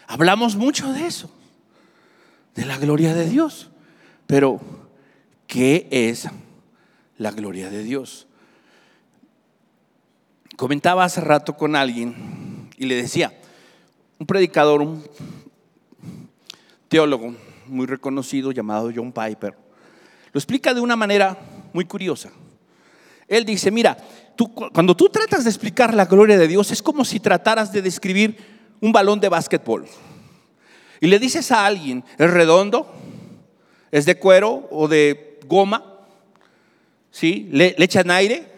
[0.07, 1.31] Hablamos mucho de eso,
[2.55, 3.71] de la gloria de Dios.
[4.27, 4.61] Pero,
[5.47, 6.29] ¿qué es
[7.17, 8.27] la gloria de Dios?
[10.57, 13.33] Comentaba hace rato con alguien y le decía,
[14.19, 15.03] un predicador, un
[16.89, 17.35] teólogo
[17.67, 19.57] muy reconocido llamado John Piper,
[20.33, 21.39] lo explica de una manera
[21.73, 22.31] muy curiosa.
[23.31, 23.97] Él dice, mira,
[24.35, 27.81] tú, cuando tú tratas de explicar la gloria de Dios es como si trataras de
[27.81, 28.37] describir
[28.81, 29.87] un balón de básquetbol.
[31.01, 32.93] Y le dices a alguien, ¿es redondo?
[33.93, 36.01] ¿Es de cuero o de goma?
[37.13, 37.49] ¿Sí?
[37.53, 38.51] Le, le echan aire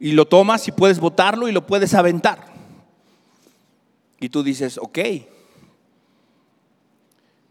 [0.00, 2.46] y lo tomas y puedes botarlo y lo puedes aventar.
[4.18, 4.98] Y tú dices, ok.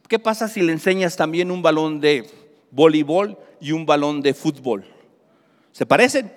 [0.10, 2.30] ¿Qué pasa si le enseñas también un balón de
[2.70, 4.93] voleibol y un balón de fútbol?
[5.74, 6.32] ¿Se parecen?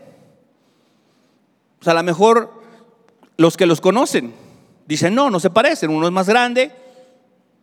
[1.81, 2.63] O sea, a lo mejor
[3.37, 4.35] los que los conocen
[4.87, 5.91] dicen, no, no se parecen.
[5.91, 6.73] Uno es más grande,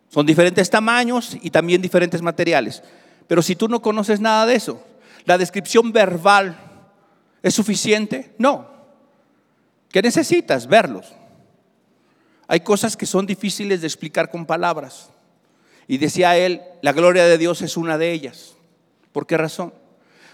[0.08, 2.82] son diferentes tamaños y también diferentes materiales.
[3.26, 4.80] Pero si tú no conoces nada de eso,
[5.24, 6.56] la descripción verbal
[7.42, 8.34] es suficiente?
[8.38, 8.68] No.
[9.90, 10.66] ¿Qué necesitas?
[10.66, 11.12] Verlos.
[12.46, 15.10] Hay cosas que son difíciles de explicar con palabras.
[15.86, 18.54] Y decía él, la gloria de Dios es una de ellas.
[19.12, 19.72] ¿Por qué razón?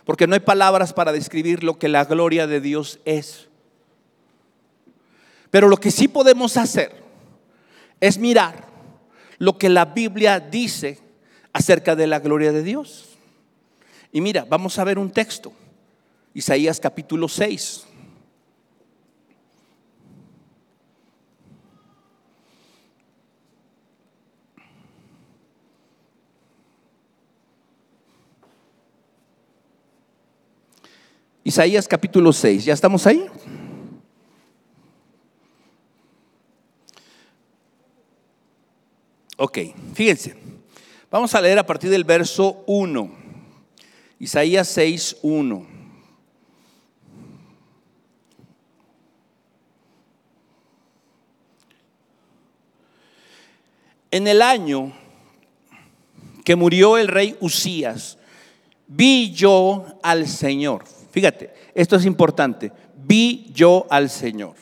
[0.04, 3.48] Porque no hay palabras para describir lo que la gloria de Dios es.
[5.50, 7.02] Pero lo que sí podemos hacer
[8.00, 8.68] es mirar
[9.38, 10.98] lo que la Biblia dice
[11.52, 13.10] acerca de la gloria de Dios.
[14.12, 15.52] Y mira, vamos a ver un texto,
[16.34, 17.86] Isaías capítulo 6.
[31.42, 33.24] Isaías capítulo 6, ¿ya estamos ahí?
[39.38, 39.58] Ok,
[39.94, 40.36] fíjense,
[41.10, 43.10] vamos a leer a partir del verso 1,
[44.18, 45.66] Isaías 6, 1.
[54.10, 54.92] En el año
[56.44, 58.18] que murió el rey Usías,
[58.88, 62.72] vi yo al Señor Fíjate, esto es importante.
[62.96, 64.54] Vi yo al Señor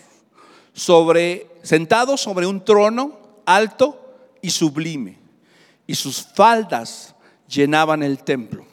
[0.72, 4.00] sobre sentado sobre un trono alto
[4.40, 5.18] y sublime,
[5.86, 7.14] y sus faldas
[7.48, 8.66] llenaban el templo.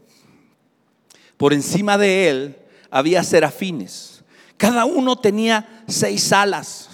[1.37, 2.57] Por encima de él
[2.89, 4.23] había serafines.
[4.57, 6.89] Cada uno tenía seis alas.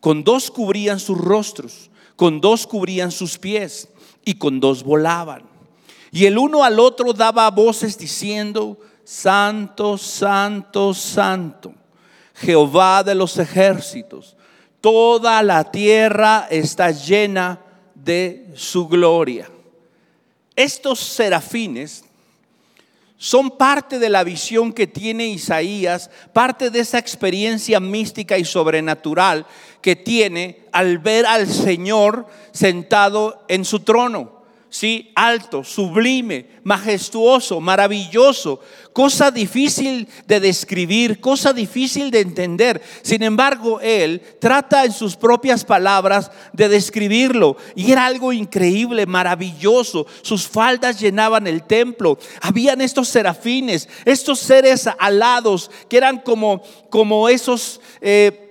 [0.00, 3.88] Con dos cubrían sus rostros, con dos cubrían sus pies
[4.24, 5.42] y con dos volaban.
[6.12, 8.78] Y el uno al otro daba voces diciendo,
[9.12, 11.74] Santo, santo, santo,
[12.32, 14.36] Jehová de los ejércitos.
[14.80, 17.58] Toda la tierra está llena
[17.92, 19.50] de su gloria.
[20.54, 22.04] Estos serafines
[23.16, 29.44] son parte de la visión que tiene Isaías, parte de esa experiencia mística y sobrenatural
[29.82, 34.39] que tiene al ver al Señor sentado en su trono
[34.70, 38.60] sí, alto, sublime, majestuoso, maravilloso,
[38.92, 42.80] cosa difícil de describir, cosa difícil de entender.
[43.02, 50.06] Sin embargo, él trata en sus propias palabras de describirlo y era algo increíble, maravilloso.
[50.22, 52.16] Sus faldas llenaban el templo.
[52.40, 58.46] Habían estos serafines, estos seres alados que eran como, como esos, eh,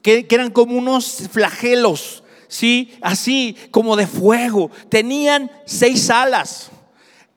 [0.00, 2.96] que eran como unos flagelos ¿sí?
[3.00, 4.70] Así como de fuego.
[4.88, 6.70] Tenían seis alas.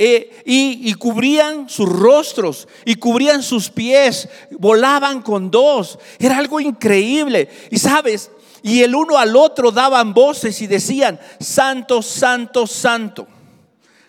[0.01, 5.99] Eh, y, y, cubrían sus rostros y cubrían sus pies, volaban con dos.
[6.19, 7.49] Era algo increíble.
[7.69, 13.27] Y sabes, y el uno al otro daban voces y decían, Santo, Santo, Santo,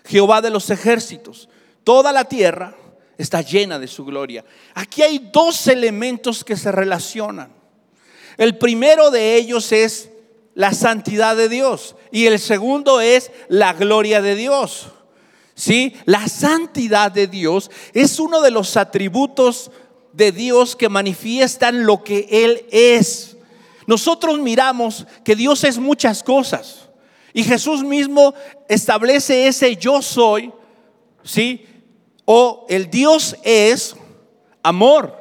[0.05, 1.49] Jehová de los ejércitos.
[1.83, 2.75] Toda la tierra
[3.17, 4.43] está llena de su gloria.
[4.73, 7.51] Aquí hay dos elementos que se relacionan.
[8.37, 10.10] El primero de ellos es
[10.53, 14.87] la santidad de Dios y el segundo es la gloria de Dios.
[15.53, 15.93] ¿Sí?
[16.05, 19.71] La santidad de Dios es uno de los atributos
[20.13, 23.37] de Dios que manifiestan lo que Él es.
[23.85, 26.89] Nosotros miramos que Dios es muchas cosas.
[27.33, 28.33] Y Jesús mismo
[28.67, 30.51] establece ese yo soy,
[31.23, 31.65] ¿sí?
[32.25, 33.95] O el Dios es
[34.63, 35.20] amor.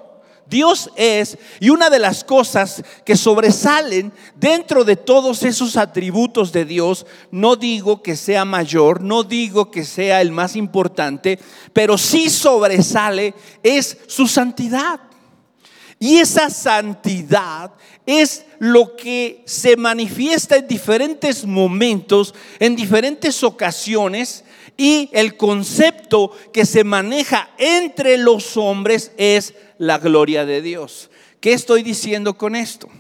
[0.51, 6.65] Dios es, y una de las cosas que sobresalen dentro de todos esos atributos de
[6.65, 11.39] Dios, no digo que sea mayor, no digo que sea el más importante,
[11.73, 13.33] pero sí sobresale
[13.63, 15.01] es su santidad.
[16.01, 17.73] Y esa santidad
[18.05, 24.45] es lo que se manifiesta en diferentes momentos, en diferentes ocasiones,
[24.77, 31.11] y el concepto que se maneja entre los hombres es la gloria de Dios.
[31.41, 32.91] ¿Qué estoy diciendo con esto?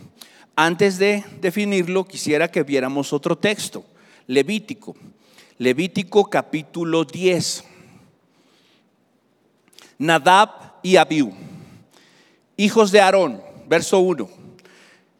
[0.57, 3.85] Antes de definirlo, quisiera que viéramos otro texto,
[4.27, 4.97] Levítico.
[5.59, 7.65] Levítico capítulo 10.
[9.99, 10.49] Nadab
[10.83, 11.35] y Abiú,
[12.57, 14.31] hijos de Aarón, verso 1.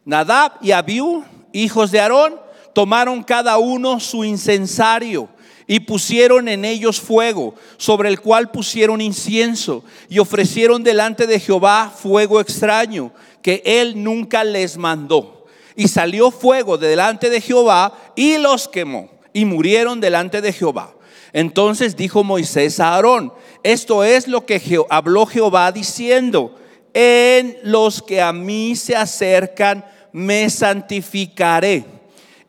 [0.03, 2.39] Nadab y Abiú, hijos de Aarón,
[2.73, 5.29] tomaron cada uno su incensario
[5.71, 11.95] y pusieron en ellos fuego, sobre el cual pusieron incienso, y ofrecieron delante de Jehová
[11.95, 15.45] fuego extraño, que él nunca les mandó.
[15.77, 20.93] Y salió fuego delante de Jehová y los quemó, y murieron delante de Jehová.
[21.31, 23.31] Entonces dijo Moisés a Aarón,
[23.63, 26.59] esto es lo que habló Jehová diciendo,
[26.93, 31.85] en los que a mí se acercan me santificaré,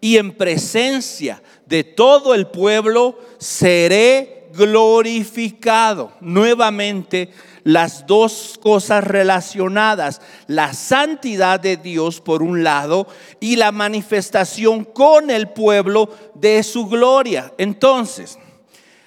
[0.01, 1.41] y en presencia
[1.73, 6.13] de todo el pueblo seré glorificado.
[6.21, 7.31] Nuevamente,
[7.65, 13.07] las dos cosas relacionadas, la santidad de Dios por un lado
[13.41, 17.55] y la manifestación con el pueblo de su gloria.
[17.57, 18.39] Entonces,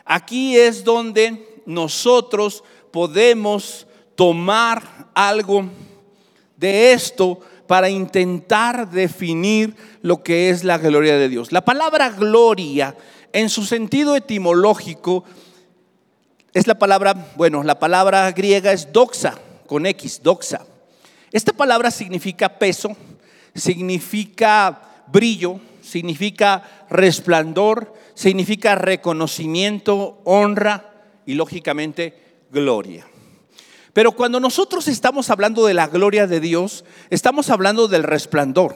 [0.03, 4.81] aquí es donde nosotros podemos tomar
[5.13, 5.69] algo
[6.57, 11.51] de esto para intentar definir lo que es la gloria de Dios.
[11.51, 12.95] La palabra gloria,
[13.33, 15.23] en su sentido etimológico,
[16.53, 19.35] es la palabra, bueno, la palabra griega es doxa,
[19.67, 20.65] con X, doxa.
[21.31, 22.95] Esta palabra significa peso,
[23.53, 30.93] significa brillo, significa resplandor, significa reconocimiento, honra
[31.25, 32.17] y lógicamente
[32.51, 33.05] gloria.
[33.95, 38.73] Pero cuando nosotros estamos hablando de la gloria de Dios, estamos hablando del resplandor,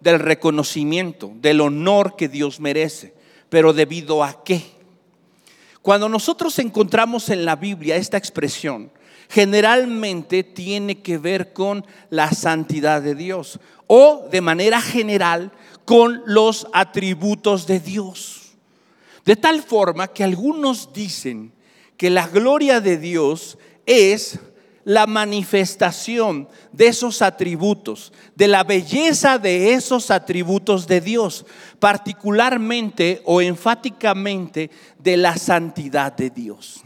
[0.00, 3.12] del reconocimiento, del honor que Dios merece.
[3.50, 4.62] Pero debido a qué?
[5.82, 8.90] Cuando nosotros encontramos en la Biblia esta expresión,
[9.28, 15.52] generalmente tiene que ver con la santidad de Dios o de manera general
[15.84, 18.54] con los atributos de Dios.
[19.26, 21.52] De tal forma que algunos dicen
[21.98, 24.40] que la gloria de Dios es
[24.84, 31.46] la manifestación de esos atributos, de la belleza de esos atributos de Dios,
[31.78, 36.82] particularmente o enfáticamente de la santidad de Dios,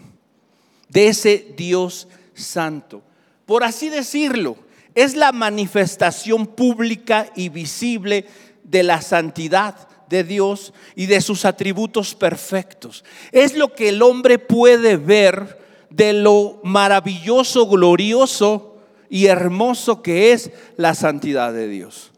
[0.89, 3.03] de ese Dios santo.
[3.47, 4.57] Por así decirlo,
[4.95, 8.27] es la manifestación pública y visible
[8.65, 13.05] de la santidad de Dios y de sus atributos perfectos.
[13.33, 15.66] Es lo que el hombre puede ver
[15.97, 18.77] de lo maravilloso, glorioso
[19.09, 22.13] y hermoso que es la santidad de Dios.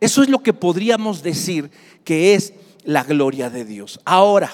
[0.00, 1.70] Eso es lo que podríamos decir
[2.04, 4.00] que es la gloria de Dios.
[4.04, 4.52] Ahora,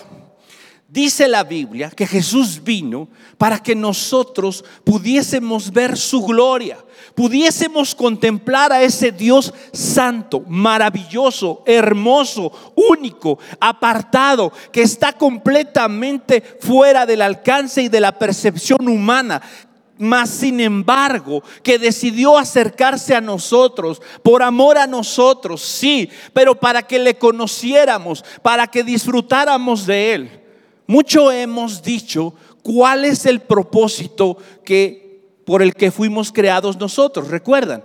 [0.90, 6.76] dice la Biblia que Jesús vino para que nosotros pudiésemos ver su gloria
[7.14, 17.22] pudiésemos contemplar a ese Dios santo, maravilloso, hermoso, único, apartado, que está completamente fuera del
[17.22, 19.42] alcance y de la percepción humana,
[19.98, 26.82] mas sin embargo, que decidió acercarse a nosotros por amor a nosotros, sí, pero para
[26.82, 30.39] que le conociéramos, para que disfrutáramos de él.
[30.90, 37.28] Mucho hemos dicho cuál es el propósito que por el que fuimos creados nosotros.
[37.28, 37.84] ¿Recuerdan?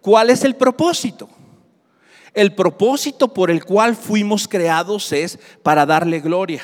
[0.00, 1.28] ¿Cuál es el propósito?
[2.32, 6.62] El propósito por el cual fuimos creados es para darle gloria,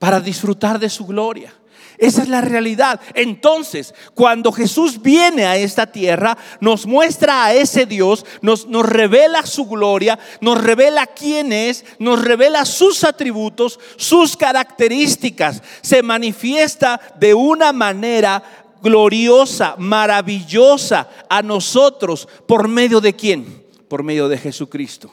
[0.00, 1.54] para disfrutar de su gloria.
[1.98, 3.00] Esa es la realidad.
[3.14, 9.46] Entonces, cuando Jesús viene a esta tierra, nos muestra a ese Dios, nos, nos, revela
[9.46, 15.62] su gloria, nos revela quién es, nos revela sus atributos, sus características.
[15.82, 18.42] Se manifiesta de una manera
[18.82, 22.28] gloriosa, maravillosa a nosotros.
[22.46, 23.64] ¿Por medio de quién?
[23.88, 25.10] Por medio de Jesucristo.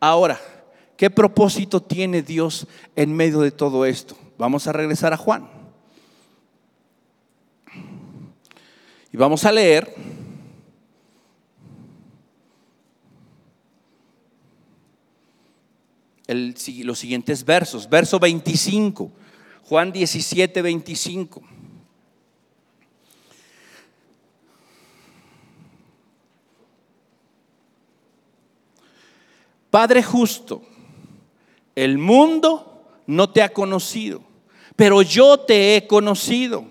[0.00, 0.40] Ahora,
[0.96, 2.66] ¿qué propósito tiene Dios
[2.96, 4.16] en medio de todo esto?
[4.38, 5.59] Vamos a regresar a Juan.
[9.12, 9.92] Y vamos a leer
[16.84, 17.88] los siguientes versos.
[17.88, 19.10] Verso 25,
[19.64, 21.42] Juan 17, 25.
[29.70, 30.62] Padre justo,
[31.76, 34.22] el mundo no te ha conocido,
[34.74, 36.64] pero yo te he conocido.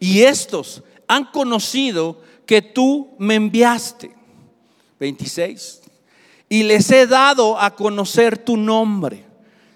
[0.00, 4.14] Y estos han conocido que tú me enviaste.
[4.98, 5.82] 26
[6.48, 9.24] y les he dado a conocer tu nombre.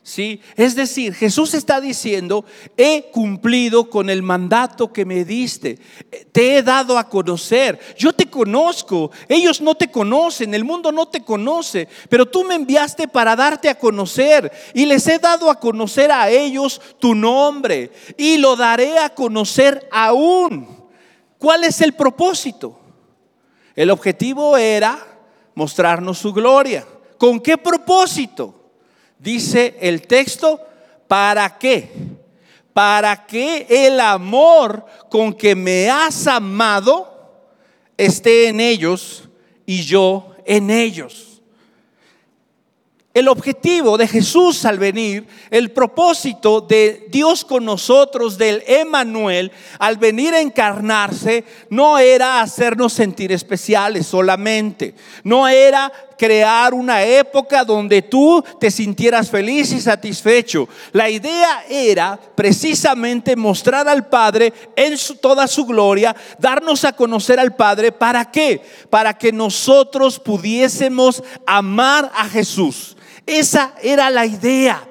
[0.05, 0.41] ¿Sí?
[0.57, 2.47] Es decir, Jesús está diciendo,
[2.79, 5.79] he cumplido con el mandato que me diste,
[6.33, 11.09] te he dado a conocer, yo te conozco, ellos no te conocen, el mundo no
[11.09, 15.61] te conoce, pero tú me enviaste para darte a conocer y les he dado a
[15.61, 20.78] conocer a ellos tu nombre y lo daré a conocer aún.
[21.39, 22.79] ¿Cuál es el propósito?
[23.75, 24.99] El objetivo era
[25.55, 26.87] mostrarnos su gloria.
[27.17, 28.55] ¿Con qué propósito?
[29.19, 30.61] Dice el texto,
[31.07, 31.91] ¿para qué?
[32.73, 37.13] Para que el amor con que me has amado
[37.97, 39.29] esté en ellos
[39.67, 41.28] y yo en ellos.
[43.15, 49.97] El objetivo de Jesús al venir, el propósito de Dios con nosotros, del Emanuel, al
[49.97, 54.95] venir a encarnarse, no era hacernos sentir especiales solamente,
[55.25, 60.69] no era crear una época donde tú te sintieras feliz y satisfecho.
[60.93, 67.55] La idea era precisamente mostrar al Padre en toda su gloria, darnos a conocer al
[67.55, 67.93] Padre.
[67.93, 68.61] ¿Para qué?
[68.91, 72.97] Para que nosotros pudiésemos amar a Jesús
[73.29, 74.89] esa era la idea.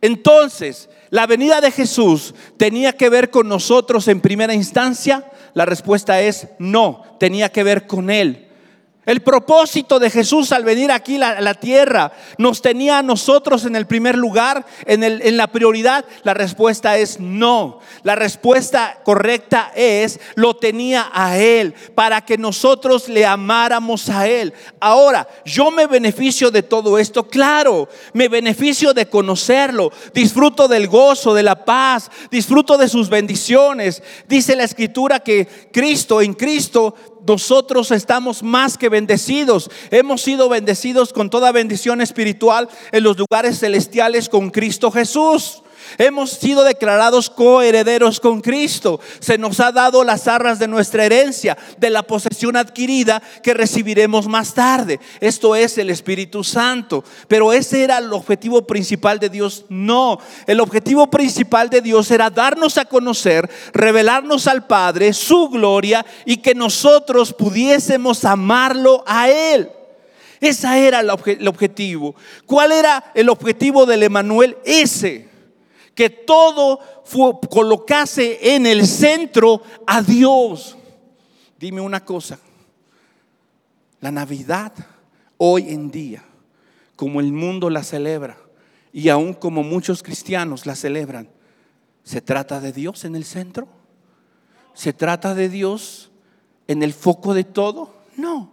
[0.00, 5.24] Entonces, la venida de Jesús tenía que ver con nosotros en primera instancia.
[5.52, 8.45] La respuesta es no, tenía que ver con Él.
[9.06, 13.76] El propósito de Jesús al venir aquí a la, tierra nos tenía a nosotros en
[13.76, 16.04] el primer lugar, en, la prioridad.
[16.24, 17.78] La respuesta es no.
[18.02, 24.52] La respuesta correcta es lo tenía a Él para que nosotros le amáramos a Él.
[24.80, 31.32] Ahora, yo me beneficio de todo esto, claro, me beneficio de conocerlo, disfruto del gozo,
[31.32, 34.02] de la paz, disfruto de sus bendiciones.
[34.26, 36.96] Dice la escritura que Cristo, en Cristo,
[37.26, 39.70] nosotros estamos más que bendecidos.
[39.90, 45.62] Hemos sido bendecidos con toda bendición espiritual en los lugares celestiales con Cristo Jesús.
[45.98, 49.00] Hemos sido declarados coherederos con Cristo.
[49.20, 54.28] Se nos ha dado las arras de nuestra herencia, de la posesión adquirida que recibiremos
[54.28, 55.00] más tarde.
[55.20, 57.04] Esto es el Espíritu Santo.
[57.28, 59.64] Pero ese era el objetivo principal de Dios.
[59.68, 66.04] No, el objetivo principal de Dios era darnos a conocer, revelarnos al Padre, su gloria
[66.24, 69.70] y que nosotros pudiésemos amarlo a Él.
[70.40, 72.14] Ese era el, objetivo.
[72.44, 74.56] ¿Cuál era el objetivo del Emanuel?
[74.64, 75.25] Ese
[75.96, 76.78] que todo
[77.50, 80.76] colocase en el centro a Dios.
[81.58, 82.38] Dime una cosa,
[84.02, 84.74] la Navidad
[85.38, 86.22] hoy en día,
[86.96, 88.36] como el mundo la celebra
[88.92, 91.30] y aún como muchos cristianos la celebran,
[92.04, 93.66] ¿se trata de Dios en el centro?
[94.74, 96.10] ¿Se trata de Dios
[96.68, 97.94] en el foco de todo?
[98.18, 98.52] No,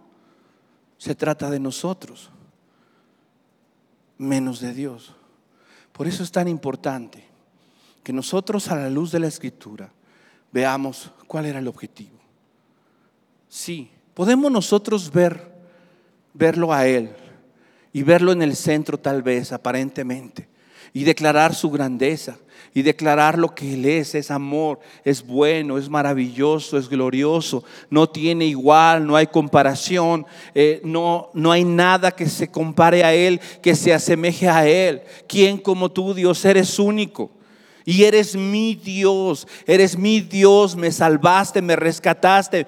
[0.96, 2.30] se trata de nosotros,
[4.16, 5.14] menos de Dios.
[5.92, 7.23] Por eso es tan importante
[8.04, 9.90] que nosotros a la luz de la escritura
[10.52, 12.20] veamos cuál era el objetivo.
[13.48, 15.52] Sí, podemos nosotros ver,
[16.34, 17.10] verlo a Él
[17.92, 20.46] y verlo en el centro tal vez, aparentemente,
[20.92, 22.36] y declarar su grandeza
[22.76, 28.08] y declarar lo que Él es, es amor, es bueno, es maravilloso, es glorioso, no
[28.08, 33.40] tiene igual, no hay comparación, eh, no, no hay nada que se compare a Él,
[33.62, 35.02] que se asemeje a Él.
[35.28, 37.30] ¿Quién como tú, Dios, eres único?
[37.84, 42.66] Y eres mi Dios, eres mi Dios, me salvaste, me rescataste.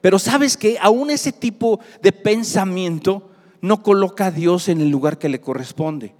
[0.00, 3.30] Pero sabes que aún ese tipo de pensamiento
[3.62, 6.14] no coloca a Dios en el lugar que le corresponde.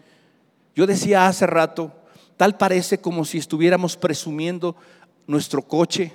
[0.74, 1.92] Yo decía hace rato,
[2.38, 4.76] tal parece como si estuviéramos presumiendo
[5.26, 6.12] nuestro coche,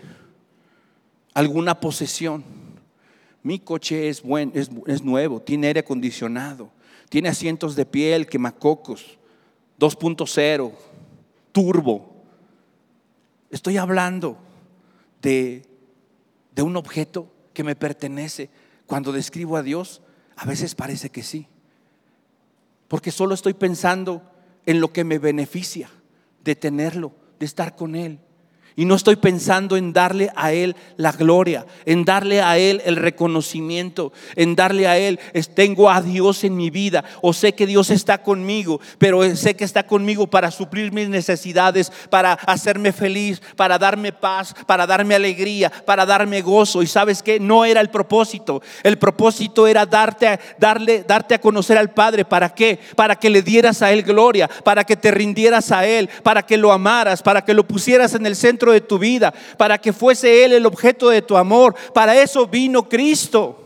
[1.35, 2.43] alguna posesión.
[3.43, 6.71] Mi coche es, buen, es, es nuevo, tiene aire acondicionado,
[7.09, 9.19] tiene asientos de piel, quemacocos,
[9.79, 10.71] 2.0,
[11.51, 12.12] turbo
[13.53, 14.35] Estoy hablando
[15.21, 15.61] de,
[16.55, 18.49] de un objeto que me pertenece.
[18.87, 20.01] Cuando describo a Dios,
[20.35, 21.45] a veces parece que sí.
[22.87, 24.23] Porque solo estoy pensando
[24.65, 25.87] en lo que me beneficia
[26.43, 28.19] de tenerlo, de estar con Él.
[28.75, 32.95] Y no estoy pensando en darle a Él la gloria, en darle a Él el
[32.95, 35.19] reconocimiento, en darle a Él,
[35.53, 39.63] tengo a Dios en mi vida, o sé que Dios está conmigo, pero sé que
[39.63, 45.71] está conmigo para suplir mis necesidades, para hacerme feliz, para darme paz, para darme alegría,
[45.85, 46.81] para darme gozo.
[46.81, 51.77] Y sabes que no era el propósito, el propósito era darte, darle, darte a conocer
[51.77, 52.25] al Padre.
[52.25, 52.79] ¿Para qué?
[52.95, 56.57] Para que le dieras a Él gloria, para que te rindieras a Él, para que
[56.57, 58.35] lo amaras, para que lo pusieras en el
[58.71, 61.75] de tu vida, para que fuese Él el objeto de tu amor.
[61.93, 63.59] Para eso vino Cristo.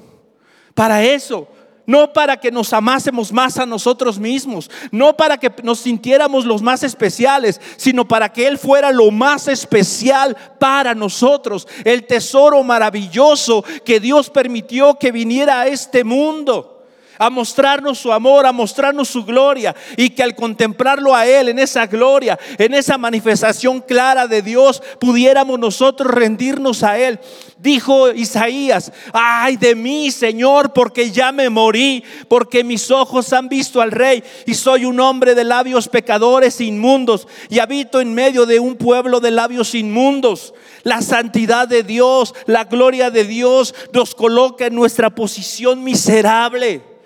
[0.74, 1.48] Para eso.
[1.86, 6.62] No para que nos amásemos más a nosotros mismos, no para que nos sintiéramos los
[6.62, 13.64] más especiales, sino para que Él fuera lo más especial para nosotros, el tesoro maravilloso
[13.86, 16.77] que Dios permitió que viniera a este mundo
[17.18, 21.60] a mostrarnos su amor, a mostrarnos su gloria y que al contemplarlo a Él en
[21.60, 27.20] esa gloria, en esa manifestación clara de Dios, pudiéramos nosotros rendirnos a Él.
[27.60, 33.82] Dijo Isaías, ay de mí Señor, porque ya me morí, porque mis ojos han visto
[33.82, 38.60] al Rey y soy un hombre de labios pecadores inmundos y habito en medio de
[38.60, 40.54] un pueblo de labios inmundos.
[40.84, 46.97] La santidad de Dios, la gloria de Dios nos coloca en nuestra posición miserable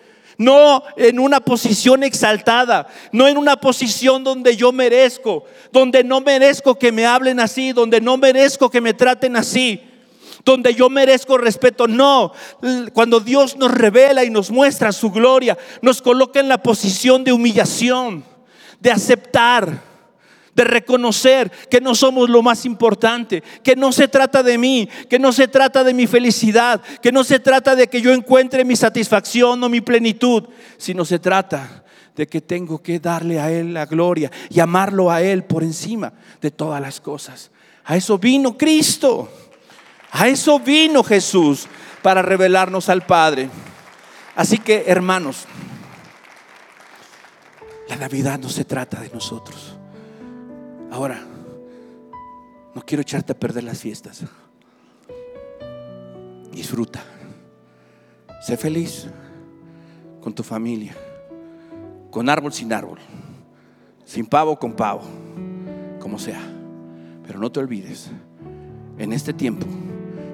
[0.42, 6.80] no en una posición exaltada, no en una posición donde yo merezco, donde no merezco
[6.80, 9.82] que me hablen así, donde no merezco que me traten así,
[10.44, 11.88] donde yo merezco respeto.
[11.88, 12.34] No,
[12.94, 17.34] cuando Dios nos revela y nos muestra su gloria, nos coloca en la posición de
[17.34, 18.26] humillación,
[18.80, 19.91] de aceptar
[20.56, 25.20] de reconocer que no somos lo más importante, que no se trata de mí, que
[25.20, 28.76] no se trata de mi felicidad, que no se trata de que yo encuentre mi
[28.76, 30.44] satisfacción o mi plenitud,
[30.78, 31.84] sino se trata
[32.16, 36.14] de que tengo que darle a Él la gloria y amarlo a Él por encima
[36.42, 37.52] de todas las cosas.
[37.86, 39.30] A eso vino Cristo,
[40.12, 41.68] a eso vino Jesús
[42.02, 43.50] para revelarnos al Padre.
[44.36, 45.46] Así que, hermanos,
[47.90, 49.78] la Navidad no se trata de nosotros.
[50.92, 51.22] Ahora,
[52.76, 54.26] no quiero echarte a perder las fiestas.
[56.52, 57.02] Disfruta.
[58.42, 59.08] Sé feliz
[60.20, 60.94] con tu familia,
[62.12, 63.00] con árbol sin árbol,
[64.04, 65.04] sin pavo con pavo,
[66.02, 66.42] como sea.
[67.26, 68.12] Pero no te olvides,
[68.98, 69.68] en este tiempo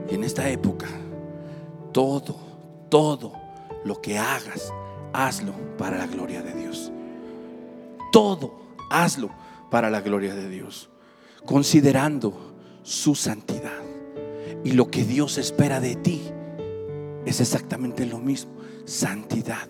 [0.10, 0.88] y en esta época,
[1.92, 2.36] todo,
[2.90, 3.34] todo
[3.86, 4.74] lo que hagas,
[5.14, 6.92] hazlo para la gloria de Dios.
[8.12, 9.30] Todo, hazlo
[9.70, 10.90] para la gloria de Dios,
[11.46, 13.84] considerando su santidad.
[14.64, 16.22] Y lo que Dios espera de ti
[17.26, 18.54] es exactamente lo mismo,
[18.86, 19.70] santidad.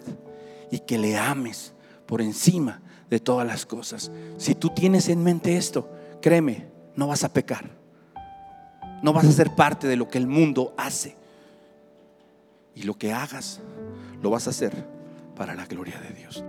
[0.72, 1.74] Y que le ames
[2.06, 4.12] por encima de todas las cosas.
[4.38, 5.90] Si tú tienes en mente esto,
[6.22, 7.70] créeme, no vas a pecar.
[9.02, 11.16] No vas a ser parte de lo que el mundo hace.
[12.76, 13.62] Y lo que hagas,
[14.22, 14.88] lo vas a hacer
[15.36, 16.44] para la gloria de Dios.